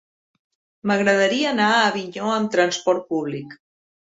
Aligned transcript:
M'agradaria 0.91 1.51
anar 1.51 1.67
a 1.75 1.85
Avinyó 1.91 2.33
amb 2.39 2.53
trasport 2.57 3.07
públic. 3.13 3.55